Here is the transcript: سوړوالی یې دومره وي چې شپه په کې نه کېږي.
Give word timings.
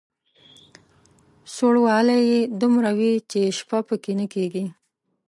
سوړوالی 1.53 2.19
یې 2.31 2.39
دومره 2.61 2.91
وي 2.97 3.13
چې 3.31 3.41
شپه 3.57 3.79
په 3.87 3.95
کې 4.03 4.11
نه 4.19 4.25
کېږي. 4.33 4.65